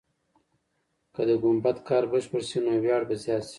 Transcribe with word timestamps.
که 1.13 1.21
د 1.27 1.29
ګمبد 1.43 1.77
کار 1.87 2.03
بشپړ 2.11 2.41
سي، 2.49 2.57
نو 2.65 2.73
ویاړ 2.83 3.01
به 3.07 3.15
زیات 3.23 3.43
سي. 3.45 3.49